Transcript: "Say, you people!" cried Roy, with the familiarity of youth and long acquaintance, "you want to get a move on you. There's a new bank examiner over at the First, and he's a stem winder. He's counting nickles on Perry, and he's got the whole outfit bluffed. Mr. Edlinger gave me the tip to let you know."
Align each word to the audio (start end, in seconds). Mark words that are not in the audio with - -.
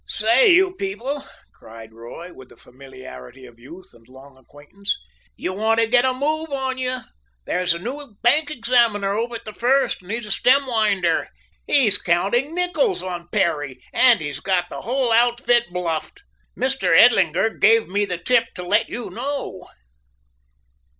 "Say, 0.07 0.51
you 0.53 0.73
people!" 0.73 1.23
cried 1.53 1.93
Roy, 1.93 2.33
with 2.33 2.49
the 2.49 2.57
familiarity 2.57 3.45
of 3.45 3.59
youth 3.59 3.93
and 3.93 4.07
long 4.07 4.35
acquaintance, 4.35 4.97
"you 5.35 5.53
want 5.53 5.79
to 5.79 5.85
get 5.85 6.05
a 6.05 6.11
move 6.11 6.49
on 6.49 6.79
you. 6.79 7.01
There's 7.45 7.75
a 7.75 7.77
new 7.77 8.17
bank 8.23 8.49
examiner 8.49 9.13
over 9.13 9.35
at 9.35 9.45
the 9.45 9.53
First, 9.53 10.01
and 10.01 10.09
he's 10.09 10.25
a 10.25 10.31
stem 10.31 10.65
winder. 10.65 11.27
He's 11.67 11.99
counting 11.99 12.55
nickles 12.55 13.03
on 13.03 13.27
Perry, 13.27 13.79
and 13.93 14.21
he's 14.21 14.39
got 14.39 14.69
the 14.69 14.81
whole 14.81 15.11
outfit 15.11 15.67
bluffed. 15.69 16.23
Mr. 16.57 16.97
Edlinger 16.97 17.51
gave 17.51 17.87
me 17.87 18.03
the 18.05 18.17
tip 18.17 18.55
to 18.55 18.63
let 18.65 18.89
you 18.89 19.11
know." 19.11 19.67